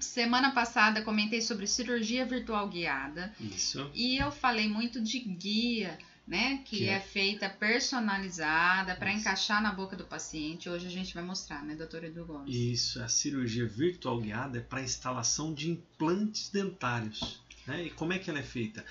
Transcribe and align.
semana 0.00 0.50
passada 0.52 1.02
comentei 1.02 1.40
sobre 1.40 1.66
cirurgia 1.66 2.24
virtual 2.24 2.68
guiada. 2.68 3.32
Isso. 3.40 3.90
E 3.94 4.16
eu 4.16 4.30
falei 4.30 4.68
muito 4.68 5.00
de 5.00 5.18
guia, 5.20 5.98
né? 6.26 6.60
Que, 6.64 6.78
Que 6.78 6.88
é- 6.88 6.94
é 6.94 7.00
feita 7.00 7.48
personalizada 7.48 8.94
para 8.96 9.12
encaixar 9.12 9.62
na 9.62 9.72
boca 9.72 9.96
do 9.96 10.04
paciente. 10.04 10.68
Hoje 10.68 10.86
a 10.86 10.90
gente 10.90 11.14
vai 11.14 11.22
mostrar, 11.22 11.62
né, 11.62 11.74
doutor 11.74 12.04
Edu 12.04 12.24
Gomes? 12.24 12.54
Isso, 12.54 13.02
a 13.02 13.08
cirurgia 13.08 13.66
virtual 13.66 14.20
guiada 14.20 14.58
é 14.58 14.60
para 14.60 14.82
instalação 14.82 15.52
de 15.54 15.70
implantes 15.70 16.48
dentários. 16.50 17.40
Né? 17.66 17.84
E 17.84 17.90
como 17.90 18.12
é 18.12 18.18
que 18.18 18.28
ela 18.28 18.38
é 18.40 18.42
feita? 18.42 18.84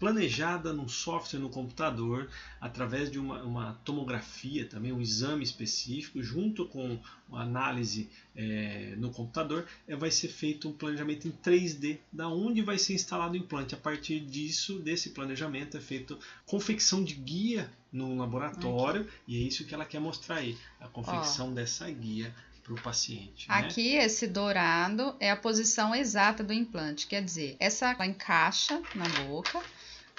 Planejada 0.00 0.72
num 0.72 0.88
software 0.88 1.38
no 1.38 1.50
computador, 1.50 2.26
através 2.58 3.10
de 3.10 3.18
uma, 3.18 3.42
uma 3.42 3.78
tomografia, 3.84 4.64
também 4.64 4.90
um 4.92 5.00
exame 5.00 5.44
específico, 5.44 6.22
junto 6.22 6.64
com 6.64 6.98
uma 7.28 7.42
análise 7.42 8.08
eh, 8.34 8.94
no 8.96 9.10
computador, 9.10 9.66
eh, 9.86 9.94
vai 9.94 10.10
ser 10.10 10.28
feito 10.28 10.70
um 10.70 10.72
planejamento 10.72 11.28
em 11.28 11.30
3D, 11.30 11.98
da 12.10 12.28
onde 12.28 12.62
vai 12.62 12.78
ser 12.78 12.94
instalado 12.94 13.34
o 13.34 13.36
implante. 13.36 13.74
A 13.74 13.78
partir 13.78 14.20
disso, 14.20 14.78
desse 14.78 15.10
planejamento, 15.10 15.76
é 15.76 15.80
feito 15.80 16.18
confecção 16.46 17.04
de 17.04 17.14
guia 17.14 17.70
no 17.92 18.16
laboratório, 18.16 19.06
e 19.28 19.36
é 19.36 19.40
isso 19.40 19.66
que 19.66 19.74
ela 19.74 19.84
quer 19.84 20.00
mostrar 20.00 20.36
aí, 20.36 20.56
a 20.80 20.88
confecção 20.88 21.52
dessa 21.52 21.90
guia 21.90 22.34
para 22.62 22.74
o 22.74 22.80
paciente. 22.80 23.48
né? 23.48 23.54
Aqui, 23.54 23.94
esse 23.94 24.26
dourado 24.26 25.14
é 25.18 25.30
a 25.30 25.36
posição 25.36 25.94
exata 25.94 26.42
do 26.42 26.52
implante, 26.52 27.06
quer 27.06 27.22
dizer, 27.22 27.56
essa 27.58 27.90
ela 27.90 28.06
encaixa 28.06 28.80
na 28.94 29.08
boca. 29.24 29.60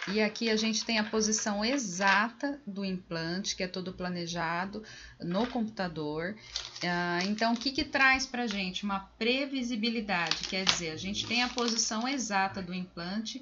E 0.08 0.20
aqui 0.20 0.50
a 0.50 0.56
gente 0.56 0.84
tem 0.84 0.98
a 0.98 1.04
posição 1.04 1.64
exata 1.64 2.60
do 2.66 2.84
implante, 2.84 3.56
que 3.56 3.64
é 3.64 3.68
todo 3.68 3.94
planejado 3.94 4.84
no 5.20 5.46
computador. 5.46 6.36
Ah, 6.84 7.20
então, 7.24 7.54
o 7.54 7.58
que, 7.58 7.72
que 7.72 7.84
traz 7.84 8.26
para 8.26 8.44
a 8.44 8.48
gente? 8.48 8.84
Uma 8.84 9.00
previsibilidade, 9.20 10.48
quer 10.48 10.66
dizer, 10.66 10.90
a 10.90 10.98
gente 10.98 11.28
tem 11.28 11.44
a 11.44 11.50
posição 11.50 12.08
exata 12.08 12.62
do 12.64 12.74
implante 12.74 13.42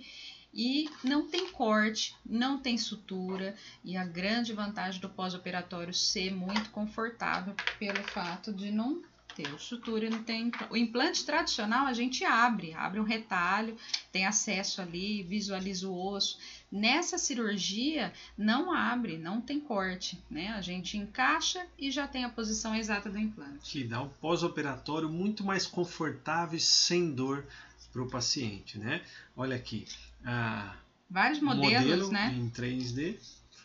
e 0.54 0.90
não 1.04 1.28
tem 1.30 1.50
corte, 1.52 2.14
não 2.26 2.60
tem 2.60 2.78
sutura. 2.78 3.56
E 3.84 3.96
a 3.96 4.06
grande 4.06 4.52
vantagem 4.52 5.00
do 5.00 5.10
pós-operatório 5.10 5.94
ser 5.94 6.34
muito 6.34 6.72
confortável 6.72 7.56
pelo 7.78 8.04
fato 8.04 8.52
de 8.52 8.70
não 8.70 9.02
ter 9.40 9.60
sutura 9.60 10.06
e 10.06 10.10
não 10.10 10.22
tem. 10.22 10.52
O 10.70 10.76
implante 10.76 11.26
tradicional 11.26 11.88
a 11.88 11.94
gente 11.94 12.26
abre, 12.26 12.74
abre 12.74 13.00
um 13.00 13.04
retalho, 13.04 13.78
tem 14.12 14.26
acesso 14.26 14.82
ali, 14.82 15.24
visualiza 15.24 15.88
o 15.88 16.14
osso. 16.14 16.38
Nessa 16.70 17.18
cirurgia 17.18 18.14
não 18.38 18.72
abre, 18.72 19.18
não 19.18 19.40
tem 19.40 19.60
corte, 19.60 20.22
né? 20.30 20.50
A 20.50 20.62
gente 20.62 20.98
encaixa 20.98 21.66
e 21.78 21.90
já 21.90 22.08
tem 22.08 22.26
a 22.26 22.30
posição 22.30 22.76
exata 22.76 23.10
do 23.10 23.18
implante. 23.18 23.72
que 23.72 23.84
dá 23.84 24.02
um 24.02 24.10
pós-operatório 24.10 25.10
muito 25.10 25.44
mais 25.44 25.66
confortável 25.66 26.58
e 26.58 26.60
sem 26.60 27.12
dor 27.12 27.46
para 27.94 28.04
o 28.04 28.10
paciente, 28.10 28.78
né? 28.78 29.02
Olha 29.36 29.56
aqui, 29.56 29.86
ah, 30.24 30.76
Vários 31.10 31.40
modelos, 31.40 31.82
modelo 31.82 32.12
né? 32.12 32.36
em 32.38 32.50
3D 32.52 33.18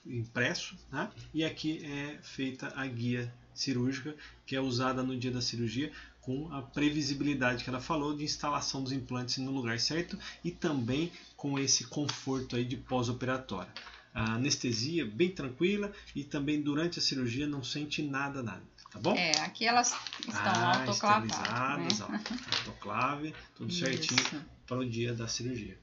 impresso, 0.06 0.76
né? 0.90 1.10
E 1.32 1.44
aqui 1.44 1.84
é 1.84 2.18
feita 2.22 2.72
a 2.76 2.86
guia 2.86 3.32
cirúrgica 3.54 4.14
que 4.46 4.56
é 4.56 4.60
usada 4.60 5.02
no 5.02 5.16
dia 5.16 5.30
da 5.30 5.40
cirurgia 5.40 5.90
com 6.20 6.50
a 6.52 6.62
previsibilidade 6.62 7.62
que 7.62 7.70
ela 7.70 7.80
falou 7.80 8.16
de 8.16 8.24
instalação 8.24 8.82
dos 8.82 8.92
implantes 8.92 9.36
no 9.38 9.50
lugar 9.50 9.78
certo 9.78 10.18
e 10.42 10.50
também 10.50 11.12
com 11.36 11.58
esse 11.58 11.84
conforto 11.84 12.56
aí 12.56 12.64
de 12.64 12.76
pós-operatório. 12.76 13.70
A 14.12 14.34
anestesia 14.34 15.04
bem 15.04 15.30
tranquila 15.30 15.92
e 16.14 16.24
também 16.24 16.62
durante 16.62 16.98
a 16.98 17.02
cirurgia 17.02 17.46
não 17.46 17.62
sente 17.64 18.00
nada, 18.02 18.42
nada, 18.42 18.62
tá 18.90 18.98
bom? 18.98 19.14
É, 19.16 19.32
aqui 19.40 19.66
elas 19.66 19.94
estão 20.20 20.32
Ah, 20.44 20.80
autoclavadas, 20.80 21.98
né? 21.98 22.24
autoclave, 22.58 23.34
tudo 23.56 23.72
certinho 23.72 24.20
Isso. 24.20 24.40
para 24.66 24.78
o 24.78 24.88
dia 24.88 25.12
da 25.12 25.26
cirurgia. 25.28 25.76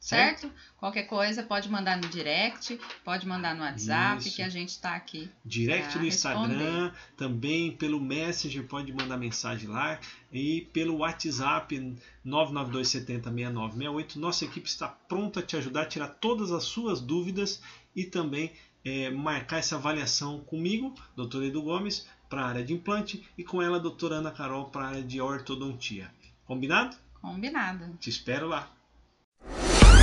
Certo? 0.00 0.50
Qualquer 0.76 1.02
coisa 1.04 1.42
pode 1.42 1.68
mandar 1.68 1.96
no 1.96 2.08
direct, 2.08 2.78
pode 3.04 3.26
mandar 3.26 3.54
no 3.54 3.62
WhatsApp, 3.62 4.20
Isso. 4.20 4.36
que 4.36 4.42
a 4.42 4.48
gente 4.48 4.68
está 4.68 4.94
aqui. 4.94 5.28
Direct 5.44 5.98
no 5.98 6.06
Instagram, 6.06 6.92
também 7.16 7.72
pelo 7.72 8.00
Messenger 8.00 8.64
pode 8.64 8.92
mandar 8.92 9.16
mensagem 9.16 9.68
lá 9.68 9.98
e 10.32 10.68
pelo 10.72 10.98
WhatsApp 10.98 11.98
992706968. 12.24 14.16
Nossa 14.16 14.44
equipe 14.44 14.68
está 14.68 14.86
pronta 14.88 15.40
a 15.40 15.42
te 15.42 15.56
ajudar 15.56 15.82
a 15.82 15.86
tirar 15.86 16.08
todas 16.08 16.52
as 16.52 16.62
suas 16.64 17.00
dúvidas 17.00 17.60
e 17.94 18.04
também 18.04 18.52
eh, 18.84 19.10
marcar 19.10 19.58
essa 19.58 19.74
avaliação 19.76 20.40
comigo, 20.40 20.94
Dr. 21.16 21.42
Edu 21.42 21.62
Gomes, 21.62 22.06
para 22.28 22.42
a 22.42 22.46
área 22.46 22.64
de 22.64 22.72
implante 22.72 23.26
e 23.36 23.42
com 23.42 23.60
ela, 23.60 23.80
doutora 23.80 24.16
Ana 24.16 24.30
Carol, 24.30 24.66
para 24.66 24.82
a 24.82 24.88
área 24.88 25.02
de 25.02 25.20
ortodontia. 25.20 26.08
Combinado? 26.46 26.96
Combinado. 27.20 27.96
Te 27.98 28.08
espero 28.08 28.46
lá. 28.46 28.70